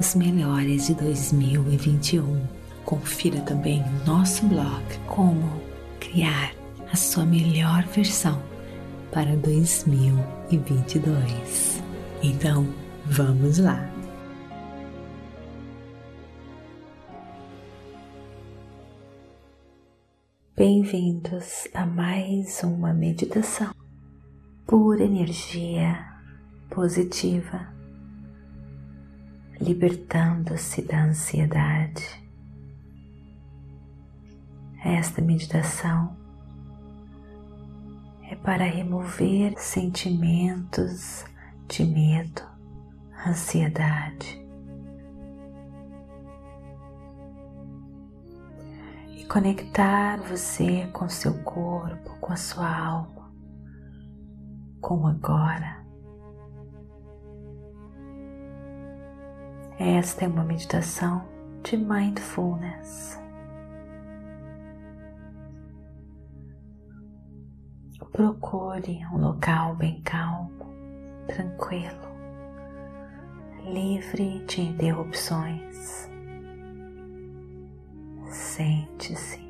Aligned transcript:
os 0.00 0.14
melhores 0.14 0.86
de 0.86 0.94
2021. 0.94 2.40
Confira 2.86 3.42
também 3.42 3.84
nosso 4.06 4.46
blog 4.46 4.82
Como 5.06 5.60
Criar 6.00 6.54
a 6.90 6.96
Sua 6.96 7.26
Melhor 7.26 7.84
Versão 7.88 8.42
para 9.12 9.36
2022. 9.36 11.82
Então, 12.22 12.66
vamos 13.04 13.58
lá! 13.58 13.86
Bem-vindos 20.56 21.68
a 21.74 21.84
mais 21.84 22.62
uma 22.62 22.94
meditação 22.94 23.74
pura 24.66 25.04
energia 25.04 26.06
positiva 26.70 27.79
libertando-se 29.60 30.80
da 30.82 31.04
ansiedade. 31.04 32.18
Esta 34.82 35.20
meditação 35.20 36.16
é 38.30 38.34
para 38.34 38.64
remover 38.64 39.52
sentimentos 39.58 41.24
de 41.68 41.84
medo, 41.84 42.42
ansiedade 43.26 44.40
e 49.14 49.24
conectar 49.26 50.16
você 50.22 50.88
com 50.92 51.06
seu 51.08 51.34
corpo, 51.42 52.18
com 52.18 52.32
a 52.32 52.36
sua 52.36 52.74
alma, 52.74 53.30
com 54.80 55.00
o 55.02 55.06
agora. 55.06 55.79
Esta 59.82 60.26
é 60.26 60.28
uma 60.28 60.44
meditação 60.44 61.26
de 61.62 61.74
mindfulness. 61.74 63.18
Procure 68.12 69.00
um 69.10 69.16
local 69.16 69.74
bem 69.76 70.02
calmo, 70.02 70.66
tranquilo, 71.26 71.98
livre 73.64 74.44
de 74.44 74.60
interrupções. 74.60 76.10
Sente-se 78.28 79.40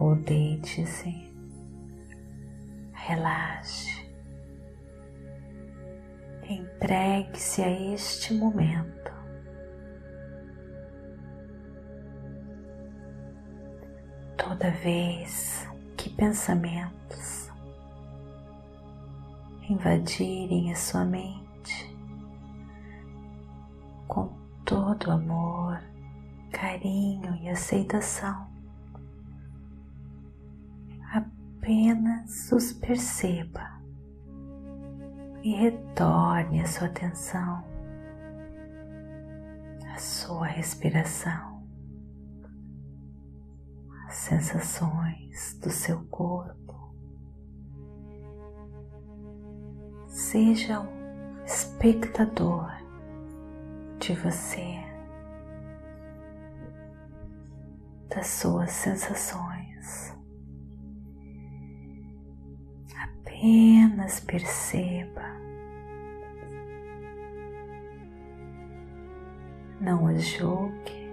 ou 0.00 0.16
deite-se, 0.16 1.32
relaxe. 2.94 3.97
Entregue-se 6.48 7.62
a 7.62 7.70
este 7.92 8.32
momento. 8.32 9.12
Toda 14.38 14.70
vez 14.70 15.68
que 15.94 16.08
pensamentos 16.08 17.50
invadirem 19.68 20.72
a 20.72 20.76
sua 20.76 21.04
mente, 21.04 21.94
com 24.06 24.32
todo 24.64 25.10
amor, 25.10 25.78
carinho 26.50 27.34
e 27.42 27.50
aceitação, 27.50 28.48
apenas 31.12 32.50
os 32.50 32.72
perceba 32.72 33.77
e 35.42 35.54
retorne 35.54 36.60
a 36.60 36.66
sua 36.66 36.88
atenção 36.88 37.64
à 39.98 40.00
sua 40.00 40.46
respiração, 40.46 41.66
às 44.06 44.14
sensações 44.14 45.58
do 45.60 45.70
seu 45.70 46.04
corpo. 46.04 46.94
Seja 50.06 50.80
um 50.80 51.44
espectador 51.44 52.70
de 53.98 54.14
você, 54.14 54.84
das 58.08 58.26
suas 58.26 58.70
sensações. 58.70 60.16
Apenas 63.38 64.18
perceba 64.18 65.22
não 69.80 70.08
as 70.08 70.24
julgue, 70.24 71.08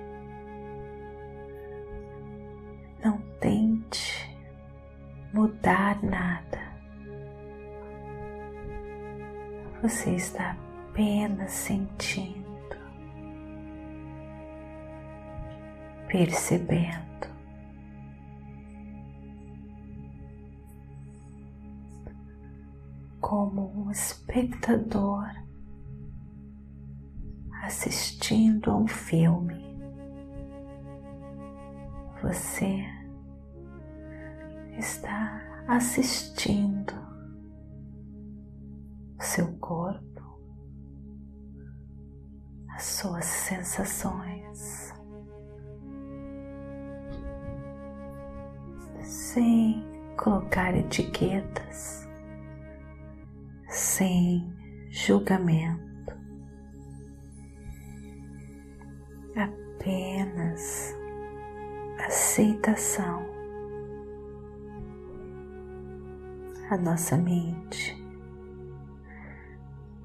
não 3.04 3.20
tente 3.40 4.36
mudar 5.32 6.02
nada. 6.02 6.60
Você 9.84 10.16
está 10.16 10.58
apenas 10.90 11.52
sentindo, 11.52 12.76
percebendo. 16.08 17.35
Como 23.28 23.88
um 23.88 23.90
espectador 23.90 25.26
assistindo 27.64 28.70
a 28.70 28.78
um 28.78 28.88
filme. 28.88 29.66
Você 32.22 32.86
está 34.78 35.42
assistindo 35.68 36.94
o 39.18 39.24
seu 39.24 39.58
corpo, 39.58 40.22
as 42.76 42.84
suas 42.84 43.26
sensações, 43.26 44.94
sem 49.02 49.84
colocar 50.16 50.76
etiquetas, 50.76 51.95
sem 53.96 54.46
julgamento. 54.90 55.86
apenas 59.38 60.94
aceitação. 62.06 63.24
A 66.70 66.78
nossa 66.78 67.16
mente 67.16 67.96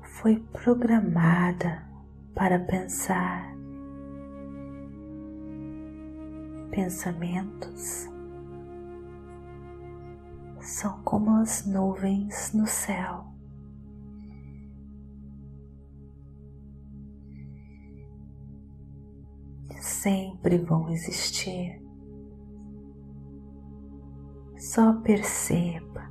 foi 0.03 0.39
programada 0.53 1.83
para 2.33 2.61
pensar 2.61 3.57
pensamentos 6.71 8.09
são 10.61 11.03
como 11.03 11.41
as 11.41 11.67
nuvens 11.67 12.53
no 12.53 12.69
céu. 12.69 13.30
Sempre 20.03 20.57
vão 20.57 20.89
existir. 20.89 21.79
Só 24.57 24.95
perceba 25.03 26.11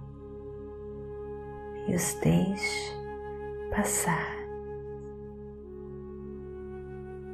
e 1.87 1.95
os 1.95 2.13
deixe 2.21 2.95
passar. 3.75 4.37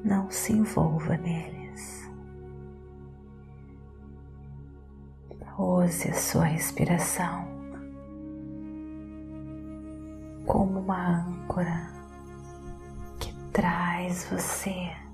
Não 0.03 0.29
se 0.29 0.53
envolva 0.53 1.17
neles. 1.17 2.09
Use 5.57 6.09
a 6.09 6.13
sua 6.13 6.45
respiração 6.45 7.47
como 10.45 10.79
uma 10.79 11.21
âncora 11.21 11.91
que 13.19 13.33
traz 13.51 14.25
você 14.29 15.04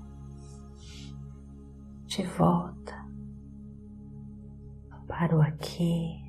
de 2.16 2.24
volta 2.24 2.92
para 5.08 5.34
o 5.34 5.40
aqui, 5.40 6.22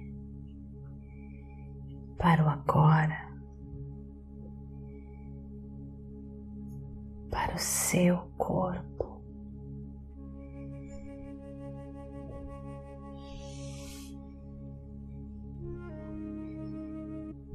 para 2.17 2.45
o 2.45 2.47
agora, 2.47 3.29
para 7.29 7.55
o 7.55 7.59
seu 7.59 8.17
corpo. 8.37 9.21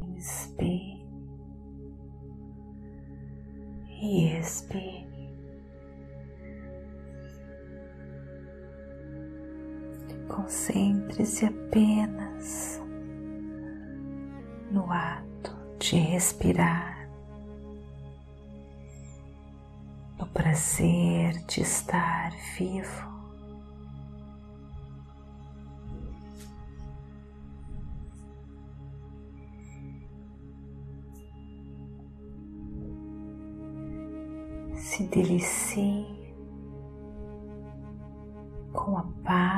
Inspire 0.02 1.02
e 4.02 4.38
expire. 4.38 5.07
Concentre-se 10.48 11.44
apenas 11.44 12.80
no 14.70 14.90
ato 14.90 15.54
de 15.78 15.98
respirar, 15.98 17.06
no 20.18 20.26
prazer 20.28 21.34
de 21.46 21.60
estar 21.60 22.32
vivo. 22.56 23.06
se 34.74 35.04
delicie 35.08 36.06
com 38.72 38.96
a 38.96 39.04
paz 39.22 39.57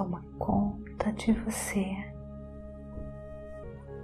toma 0.00 0.24
conta 0.38 1.12
de 1.12 1.30
você 1.30 1.84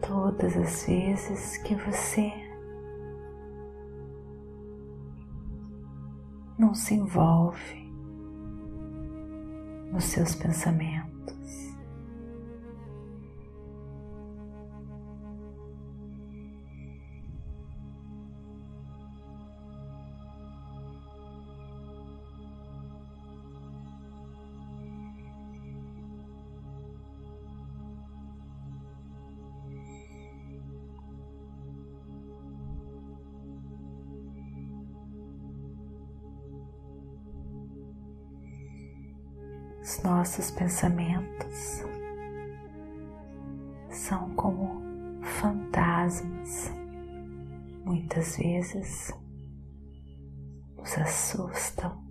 todas 0.06 0.54
as 0.54 0.86
vezes 0.86 1.56
que 1.62 1.74
você 1.74 2.30
não 6.58 6.74
se 6.74 6.96
envolve 6.96 7.90
nos 9.90 10.04
seus 10.04 10.34
pensamentos. 10.34 11.05
Os 39.86 40.02
nossos 40.02 40.50
pensamentos. 40.50 41.84
São 43.88 44.34
como 44.34 44.82
fantasmas, 45.22 46.72
muitas 47.84 48.36
vezes 48.36 49.14
nos 50.76 50.98
assustam, 50.98 52.04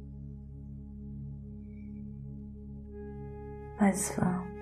mas 3.77 4.16
vamos 4.18 4.55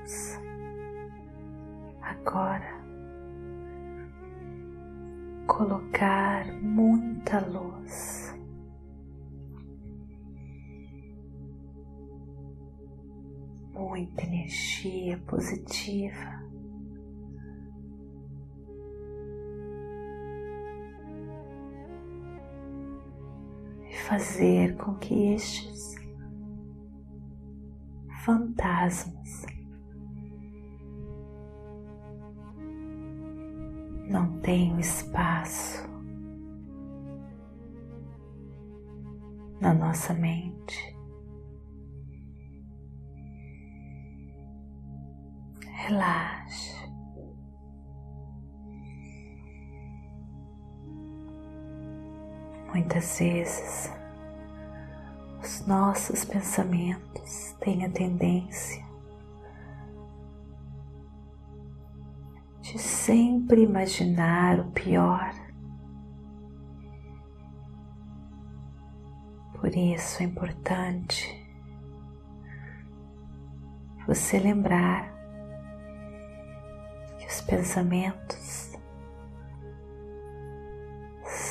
muita 13.74 14.24
energia 14.24 15.18
positiva. 15.28 16.44
E 23.90 23.94
fazer 24.08 24.76
com 24.78 24.96
que 24.96 25.34
estes 25.34 25.96
fantasmas 28.24 29.46
não 34.10 34.40
tenham 34.40 34.80
espaço 34.80 35.84
na 39.60 39.74
nossa 39.74 40.14
mente. 40.14 40.93
Relaxe. 45.84 46.74
Muitas 52.74 53.20
vezes 53.20 53.92
os 55.42 55.68
nossos 55.68 56.24
pensamentos 56.26 57.54
têm 57.60 57.86
a 57.86 57.90
tendência 57.90 58.84
de 62.62 62.80
sempre 62.80 63.62
imaginar 63.62 64.60
o 64.60 64.72
pior. 64.72 65.32
Por 69.54 69.76
isso 69.76 70.24
é 70.24 70.26
importante 70.26 71.40
você 74.08 74.40
lembrar 74.40 75.13
pensamentos 77.44 78.74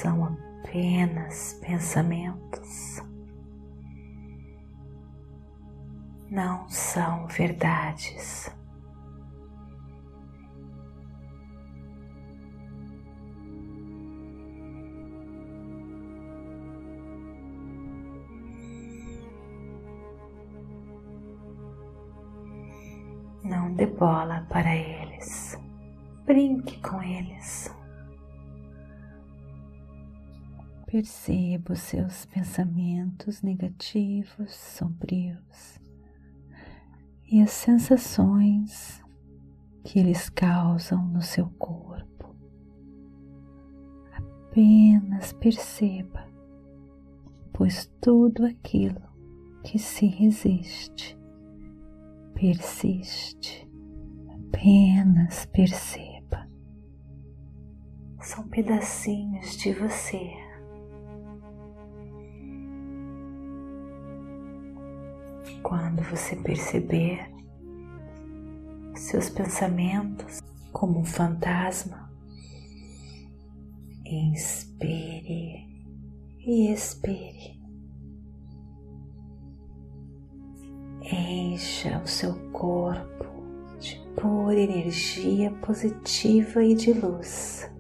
são 0.03 0.25
apenas 0.25 1.59
pensamentos, 1.61 3.01
não 6.31 6.69
são 6.69 7.27
verdades. 7.29 8.51
Não 23.45 23.75
dê 23.75 23.87
bola 23.87 24.47
para 24.49 24.75
eles 24.75 25.62
brinque 26.25 26.81
com 26.81 27.03
eles. 27.03 27.75
Perceba 30.87 31.73
os 31.73 31.81
seus 31.81 32.27
pensamentos 32.27 33.41
negativos, 33.43 34.55
sombrios 34.55 35.81
e 37.31 37.41
as 37.41 37.51
sensações 37.51 39.03
que 39.85 39.99
eles 39.99 40.29
causam 40.29 41.03
no 41.07 41.23
seu 41.23 41.49
corpo. 41.59 42.37
Apenas 44.13 45.33
perceba, 45.33 46.29
pois 47.53 47.91
tudo 48.01 48.45
aquilo 48.45 49.01
que 49.65 49.79
se 49.79 50.07
resiste 50.07 51.19
persiste. 52.43 53.69
Apenas 54.49 55.47
perceba 55.47 56.12
são 58.23 58.47
pedacinhos 58.49 59.57
de 59.57 59.73
você. 59.73 60.31
Quando 65.63 66.03
você 66.03 66.37
perceber 66.37 67.31
seus 68.95 69.29
pensamentos 69.29 70.41
como 70.73 71.01
um 71.01 71.05
fantasma, 71.05 72.11
inspire 74.05 75.67
e 76.39 76.73
expire. 76.73 77.61
Encha 81.03 82.01
o 82.03 82.07
seu 82.07 82.35
corpo 82.53 83.27
de 83.81 84.01
pura 84.15 84.59
energia 84.61 85.51
positiva 85.51 86.63
e 86.63 86.75
de 86.75 86.93
luz. 86.93 87.72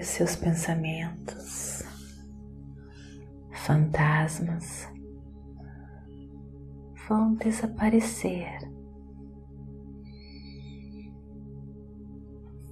Os 0.00 0.06
seus 0.06 0.34
pensamentos, 0.34 1.82
fantasmas, 3.52 4.88
vão 7.06 7.34
desaparecer. 7.34 8.60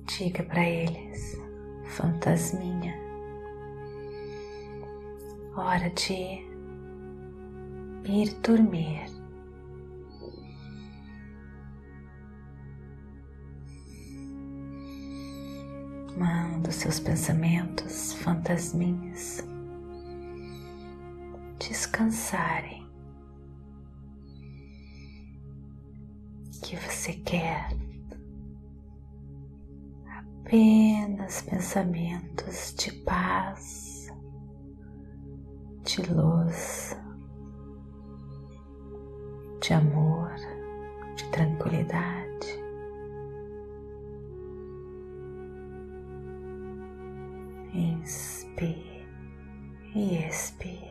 Diga 0.07 0.43
para 0.45 0.67
eles, 0.67 1.37
fantasminha, 1.89 2.95
hora 5.55 5.91
de 5.91 6.41
ir 8.07 8.35
dormir. 8.43 9.18
Os 16.69 16.75
seus 16.75 17.01
pensamentos 17.01 18.13
fantasminhas 18.15 19.43
descansarem. 21.59 22.87
Que 26.63 26.77
você 26.77 27.15
quer 27.15 27.71
apenas 30.45 31.41
pensamentos 31.43 32.75
de 32.77 32.93
paz, 33.05 34.09
de 35.85 36.03
luz 36.13 36.97
de 39.69 39.75
amor, 39.75 40.35
de 41.17 41.25
tranquilidade. 41.31 42.28
E 50.09 50.27
expire. 50.27 50.89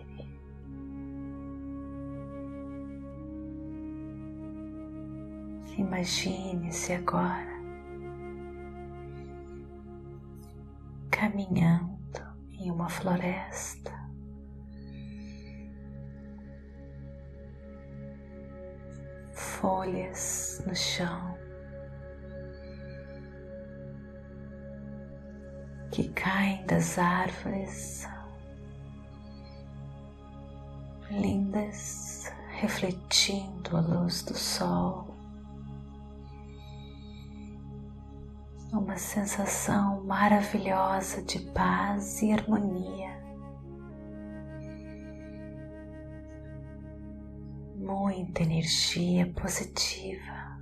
Imagine-se 5.76 6.94
agora 6.94 7.58
caminhando 11.10 11.98
em 12.52 12.72
uma 12.72 12.90
floresta. 12.90 13.98
folhas 19.34 20.62
no 20.68 20.76
chão 20.76 21.36
que 25.92 26.10
caem 26.10 26.64
das 26.68 27.00
árvores, 27.00 28.08
lindas, 31.12 32.32
refletindo 32.50 33.78
a 33.78 33.82
luz 33.82 34.24
do 34.24 34.36
sol. 34.36 35.16
Uma 38.72 38.98
sensação 38.98 40.04
maravilhosa 40.04 41.22
de 41.22 41.40
paz 41.52 42.22
e 42.22 42.32
harmonia. 42.32 43.18
muita 47.88 48.44
energia 48.44 49.26
positiva, 49.34 50.60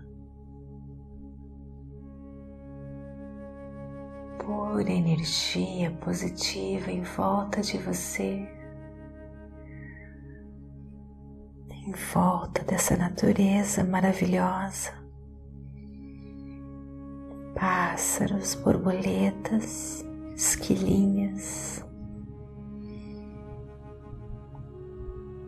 pura 4.38 4.92
energia 4.92 5.90
positiva 5.92 6.92
em 6.92 7.02
volta 7.02 7.62
de 7.62 7.80
você, 7.80 8.48
volta 11.96 12.64
dessa 12.64 12.96
natureza 12.96 13.84
maravilhosa. 13.84 14.92
Pássaros, 17.56 18.56
borboletas, 18.56 20.06
esquilinhas, 20.36 21.86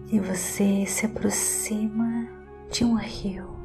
e 0.09 0.19
você 0.19 0.85
se 0.85 1.05
aproxima 1.05 2.27
de 2.71 2.85
um 2.85 2.95
rio 2.95 3.57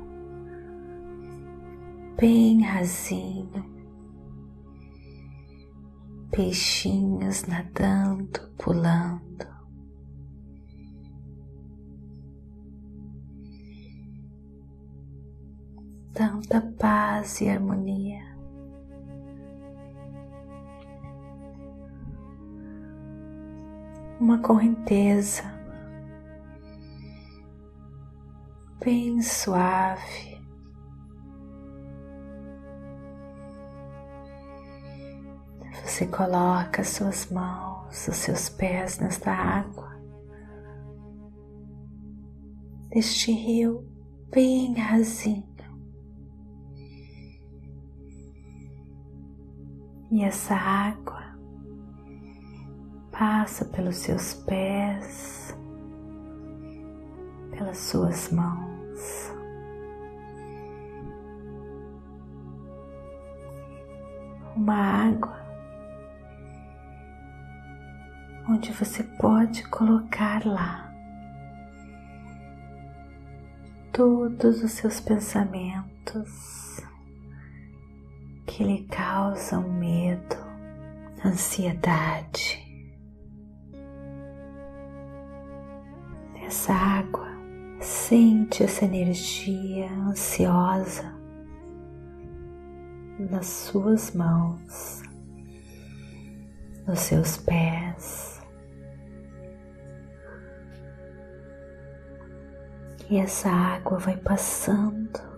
bem 2.17 2.63
rasinho, 2.63 3.65
peixinhos 6.31 7.45
nadando, 7.45 8.41
pulando. 8.59 9.32
Tanta 16.15 16.61
paz 16.79 17.41
e 17.41 17.49
harmonia. 17.49 18.21
Uma 24.21 24.39
correnteza 24.39 25.43
bem 28.85 29.23
suave. 29.23 30.33
Você 35.83 36.07
coloca 36.07 36.85
suas 36.85 37.31
mãos, 37.31 38.07
os 38.07 38.17
seus 38.17 38.51
pés 38.51 38.99
nesta 38.99 39.31
água, 39.33 39.99
neste 42.95 43.33
rio 43.33 43.89
bem 44.31 44.75
rasinho. 44.75 45.52
E 50.13 50.23
essa 50.23 50.55
água 50.55 51.23
passa 53.11 53.65
pelos 53.65 53.97
seus 53.97 54.35
pés, 54.35 55.57
pelas 57.51 57.79
suas 57.79 58.31
mãos. 58.31 59.33
Uma 64.55 65.09
água 65.09 65.41
onde 68.51 68.71
você 68.71 69.03
pode 69.19 69.67
colocar 69.71 70.45
lá 70.45 70.93
todos 73.91 74.63
os 74.63 74.73
seus 74.73 75.01
pensamentos 75.01 76.82
que 78.53 78.65
lhe 78.65 78.85
causam 78.85 79.69
medo, 79.69 80.37
ansiedade. 81.25 82.61
Essa 86.45 86.75
água 86.75 87.33
Sente 87.83 88.63
essa 88.63 88.85
energia 88.85 89.91
ansiosa 89.91 91.13
nas 93.19 93.47
suas 93.47 94.13
mãos, 94.15 95.03
nos 96.87 97.01
seus 97.01 97.39
pés. 97.39 98.41
E 103.11 103.17
essa 103.17 103.51
água 103.51 103.99
vai 103.99 104.17
passando 104.17 105.32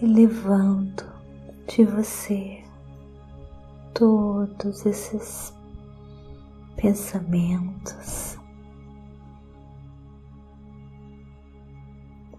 e 0.00 0.06
levando 0.06 1.04
de 1.66 1.84
você 1.84 2.64
todos 3.92 4.86
esses 4.86 5.52
pensamentos 6.76 8.38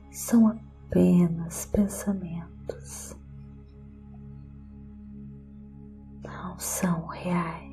são 0.09 0.47
apenas 0.47 1.65
pensamentos, 1.65 3.15
não 6.23 6.57
são 6.57 7.07
reais. 7.07 7.68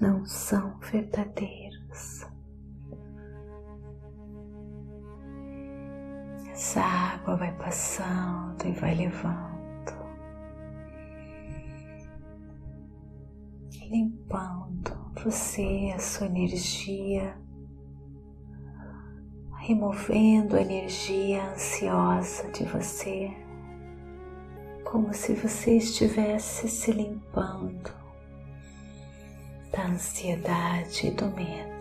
Não 0.00 0.24
são 0.24 0.78
verdadeiros. 0.80 2.26
Essa 6.50 6.80
água 6.80 7.36
vai 7.36 7.54
passando 7.58 8.66
e 8.66 8.72
vai 8.72 8.94
levando, 8.94 9.92
limpando 13.90 15.12
você, 15.22 15.92
a 15.94 15.98
sua 15.98 16.26
energia, 16.26 17.36
removendo 19.58 20.56
a 20.56 20.62
energia 20.62 21.44
ansiosa 21.50 22.50
de 22.52 22.64
você, 22.64 23.30
como 24.84 25.12
se 25.12 25.34
você 25.34 25.76
estivesse 25.76 26.68
se 26.68 26.90
limpando 26.90 28.05
da 29.72 29.86
ansiedade 29.86 31.08
e 31.08 31.10
do 31.10 31.26
medo. 31.30 31.76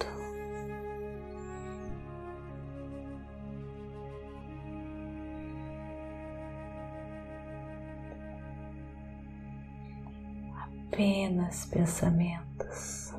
apenas 10.95 11.65
pensamentos. 11.65 13.13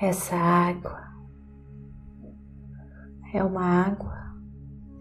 Essa 0.00 0.36
água 0.36 1.02
é 3.34 3.42
uma 3.42 3.86
água 3.86 4.36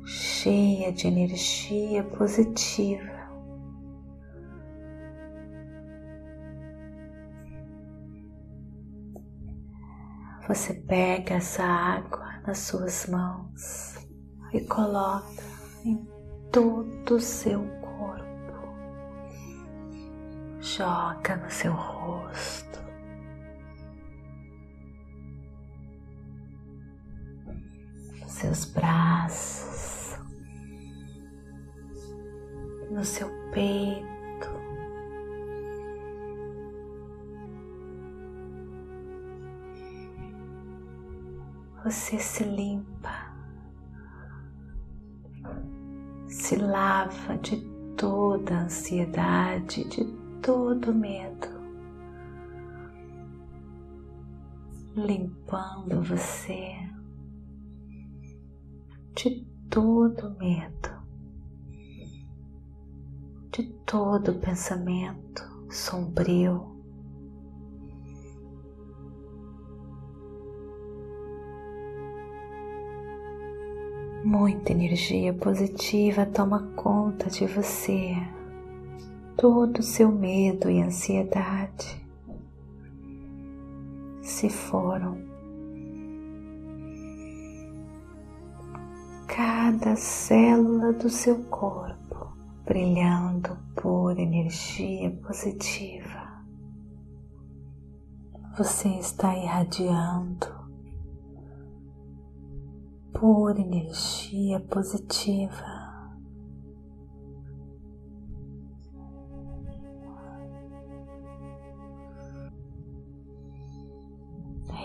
cheia 0.04 0.92
de 0.92 1.08
energia 1.08 2.04
positiva. 2.04 3.15
Você 10.48 10.74
pega 10.74 11.36
essa 11.36 11.64
água 11.64 12.42
nas 12.46 12.60
suas 12.60 13.08
mãos 13.08 13.96
e 14.54 14.62
coloca 14.62 15.44
em 15.84 16.08
todo 16.52 17.16
o 17.16 17.20
seu 17.20 17.76
joga 20.76 21.38
no 21.38 21.50
seu 21.50 21.72
rosto. 21.72 22.80
Nos 28.22 28.32
seus 28.32 28.66
braços, 28.66 30.20
no 32.90 33.06
seu 33.06 33.30
peito. 33.52 34.15
Você 41.86 42.18
se 42.18 42.44
limpa, 42.44 43.32
se 46.28 46.56
lava 46.56 47.38
de 47.38 47.58
toda 47.96 48.56
a 48.56 48.64
ansiedade, 48.64 49.88
de 49.88 50.04
todo 50.42 50.92
medo, 50.92 51.48
limpando 54.96 56.02
você 56.02 56.74
de 59.16 59.48
todo 59.70 60.36
medo, 60.40 60.90
de 63.52 63.64
todo 63.86 64.40
pensamento 64.40 65.44
sombrio. 65.70 66.75
Muita 74.38 74.74
energia 74.74 75.34
positiva 75.34 76.26
toma 76.26 76.60
conta 76.76 77.30
de 77.30 77.48
você 77.48 78.14
todo 79.38 79.80
o 79.80 79.82
seu 79.82 80.12
medo 80.12 80.70
e 80.70 80.82
ansiedade 80.82 82.06
se 84.22 84.50
foram. 84.50 85.18
Cada 89.26 89.96
célula 89.96 90.92
do 90.92 91.10
seu 91.10 91.42
corpo 91.46 92.28
brilhando 92.66 93.58
por 93.74 94.20
energia 94.20 95.12
positiva. 95.26 96.44
Você 98.58 98.90
está 99.00 99.34
irradiando 99.34 100.65
por 103.20 103.58
energia 103.58 104.60
positiva. 104.60 105.86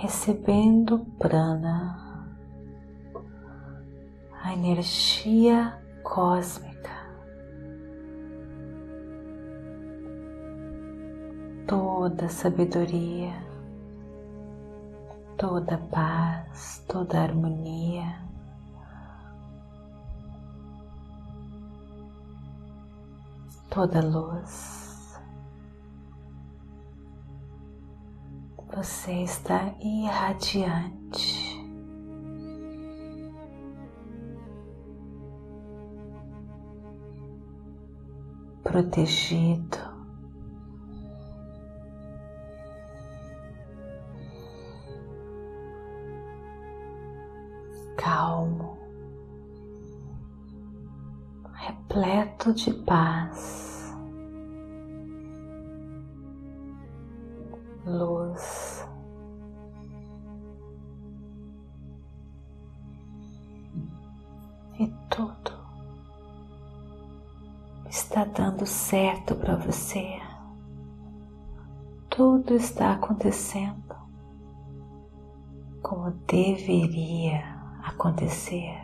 Recebendo 0.00 1.00
prana, 1.18 2.38
a 4.42 4.54
energia 4.54 5.78
cósmica, 6.02 6.70
toda 11.66 12.28
sabedoria, 12.28 13.49
toda 15.40 15.78
paz, 15.78 16.84
toda 16.86 17.18
harmonia. 17.18 18.28
Toda 23.70 24.02
luz. 24.02 24.80
você 28.72 29.24
está 29.24 29.74
irradiante. 29.80 31.58
Protegido, 38.62 39.78
calmo, 47.96 48.78
repleto 51.54 52.52
de 52.52 52.72
paz. 52.84 53.70
luz. 57.90 58.86
E 64.78 64.86
tudo 65.10 65.52
está 67.86 68.24
dando 68.24 68.64
certo 68.64 69.34
para 69.34 69.56
você. 69.56 70.20
Tudo 72.08 72.54
está 72.54 72.94
acontecendo 72.94 73.94
como 75.82 76.10
deveria 76.26 77.59
acontecer. 78.00 78.74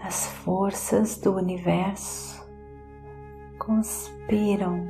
As 0.00 0.26
forças 0.26 1.18
do 1.18 1.34
universo 1.34 2.46
conspiram 3.58 4.86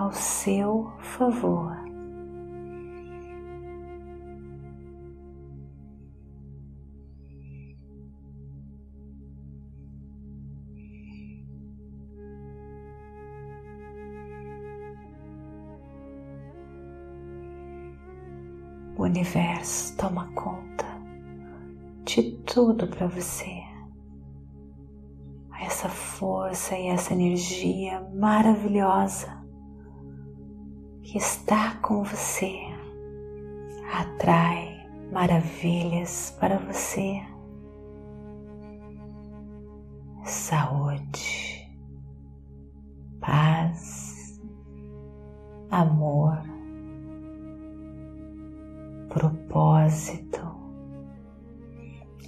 ao 0.00 0.10
seu 0.10 0.92
favor. 0.98 1.79
O 19.00 19.04
universo 19.04 19.96
toma 19.96 20.30
conta 20.34 20.84
de 22.04 22.32
tudo 22.44 22.86
para 22.86 23.06
você. 23.06 23.62
Essa 25.58 25.88
força 25.88 26.76
e 26.76 26.88
essa 26.88 27.14
energia 27.14 28.06
maravilhosa 28.12 29.42
que 31.02 31.16
está 31.16 31.76
com 31.76 32.02
você 32.02 32.54
atrai 33.90 34.86
maravilhas 35.10 36.36
para 36.38 36.58
você. 36.58 37.22
Propósito, 49.50 50.40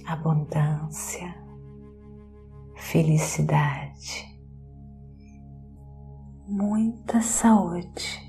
abundância, 0.05 1.33
felicidade, 2.75 4.27
muita 6.45 7.21
saúde. 7.21 8.21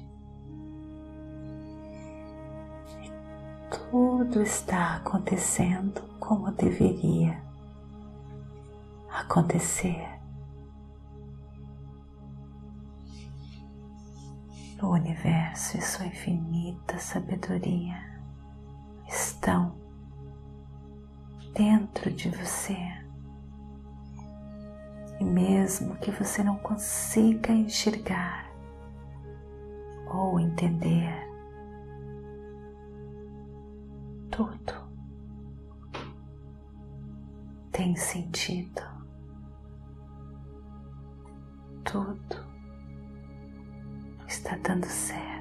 tudo 3.91 4.43
está 4.43 4.97
acontecendo 4.97 6.01
como 6.21 6.51
deveria 6.53 7.43
acontecer. 9.09 10.05
O 14.83 14.89
universo 14.89 15.79
e 15.79 15.83
sua 15.83 16.07
infinita 16.07 16.99
sabedoria 16.99 18.14
estão 19.45 19.75
dentro 21.53 22.11
de 22.11 22.31
você. 22.31 22.79
E 25.21 25.25
mesmo 25.25 25.97
que 25.97 26.11
você 26.11 26.43
não 26.43 26.57
consiga 26.57 27.53
enxergar 27.53 28.51
ou 30.07 30.41
entender, 30.41 31.13
tudo 34.31 34.73
tem 37.71 37.95
sentido. 37.97 38.83
Tudo 41.85 42.37
está 44.27 44.57
dando 44.57 44.87
certo. 44.87 45.34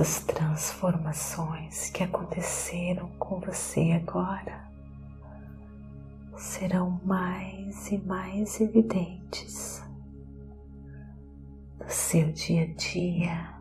Essas 0.00 0.24
transformações 0.24 1.90
que 1.90 2.02
aconteceram 2.02 3.10
com 3.18 3.38
você 3.38 3.92
agora 3.92 4.66
serão 6.38 6.98
mais 7.04 7.92
e 7.92 7.98
mais 7.98 8.62
evidentes 8.62 9.84
no 11.78 11.90
seu 11.90 12.32
dia 12.32 12.62
a 12.62 12.66
dia. 12.68 13.59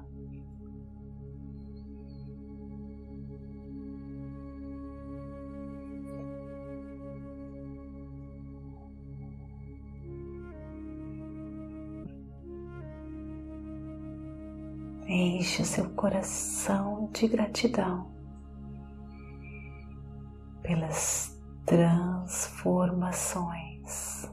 Enche 15.12 15.64
o 15.64 15.66
seu 15.66 15.90
coração 15.96 17.10
de 17.12 17.28
gratidão 17.28 18.12
pelas 20.62 21.36
transformações 21.66 24.32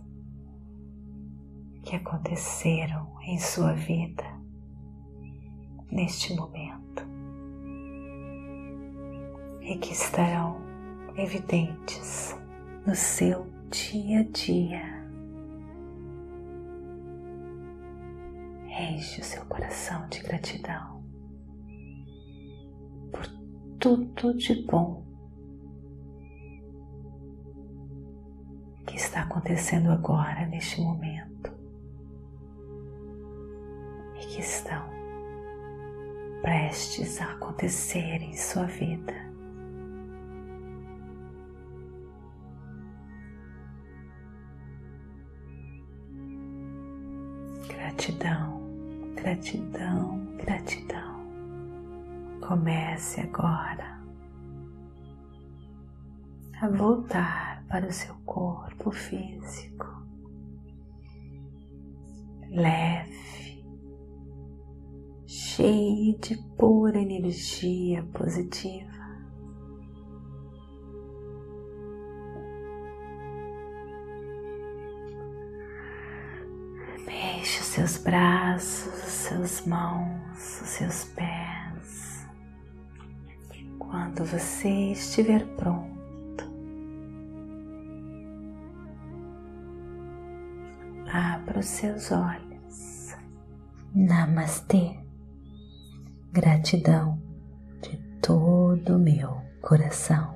que 1.82 1.96
aconteceram 1.96 3.18
em 3.22 3.38
sua 3.38 3.72
vida 3.72 4.22
neste 5.90 6.36
momento 6.36 7.06
e 9.62 9.78
que 9.78 9.94
estarão 9.94 10.60
evidentes 11.16 12.38
no 12.86 12.94
seu 12.94 13.46
dia 13.70 14.20
a 14.20 14.24
dia. 14.24 14.95
Enche 18.96 19.20
o 19.20 19.24
seu 19.24 19.44
coração 19.44 20.08
de 20.08 20.20
gratidão 20.20 21.04
por 23.12 23.26
tudo 23.78 24.32
de 24.38 24.54
bom 24.62 25.04
que 28.86 28.96
está 28.96 29.20
acontecendo 29.20 29.90
agora, 29.90 30.46
neste 30.46 30.80
momento, 30.80 31.52
e 34.14 34.26
que 34.28 34.40
estão 34.40 34.88
prestes 36.40 37.20
a 37.20 37.32
acontecer 37.32 38.22
em 38.22 38.34
sua 38.34 38.64
vida. 38.64 39.12
Gratidão, 47.68 48.35
gratidão, 49.26 50.24
gratidão. 50.36 51.26
Comece 52.46 53.20
agora 53.20 54.00
a 56.62 56.68
voltar 56.68 57.64
para 57.66 57.88
o 57.88 57.92
seu 57.92 58.14
corpo 58.24 58.92
físico, 58.92 59.84
leve, 62.50 63.64
cheio 65.26 66.16
de 66.20 66.36
pura 66.56 66.96
energia 66.96 68.04
positiva. 68.12 68.86
Mexe 77.04 77.60
os 77.60 77.66
seus 77.66 77.98
braços, 77.98 78.95
seus 79.26 79.66
mãos, 79.66 80.60
os 80.62 80.68
seus 80.68 81.04
pés. 81.04 82.28
Quando 83.76 84.24
você 84.24 84.92
estiver 84.92 85.44
pronto, 85.56 86.44
abra 91.12 91.58
os 91.58 91.66
seus 91.66 92.12
olhos. 92.12 93.16
Namastê. 93.92 94.96
Gratidão 96.32 97.20
de 97.82 97.96
todo 98.20 98.94
o 98.96 98.98
meu 98.98 99.42
coração. 99.60 100.35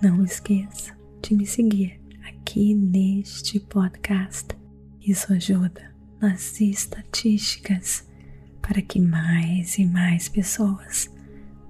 Não 0.00 0.24
esqueça 0.24 0.96
de 1.20 1.34
me 1.34 1.46
seguir 1.46 2.00
aqui 2.26 2.74
neste 2.74 3.60
podcast. 3.60 4.48
Isso 5.00 5.32
ajuda 5.32 5.94
nas 6.20 6.58
estatísticas 6.60 8.08
para 8.62 8.80
que 8.80 8.98
mais 8.98 9.78
e 9.78 9.84
mais 9.84 10.28
pessoas 10.28 11.10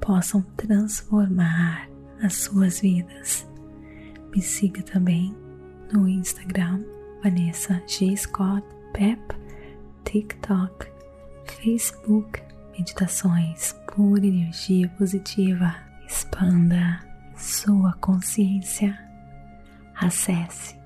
possam 0.00 0.42
transformar 0.56 1.88
as 2.22 2.34
suas 2.34 2.80
vidas. 2.80 3.46
Me 4.32 4.40
siga 4.40 4.82
também 4.82 5.34
no 5.92 6.08
Instagram 6.08 6.84
Vanessa 7.24 7.82
G. 7.86 8.16
Scott 8.16 8.64
Pep, 8.92 9.20
TikTok, 10.04 10.86
Facebook, 11.46 12.40
Meditações 12.78 13.74
por 13.92 14.22
Energia 14.22 14.88
Positiva. 14.90 15.74
Expanda 16.06 17.09
sua 17.40 17.92
consciência. 17.94 18.96
Acesse 19.94 20.76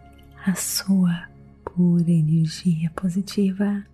a 0.47 0.55
sua 0.55 1.29
pura 1.64 2.11
energia 2.11 2.90
positiva 2.90 3.85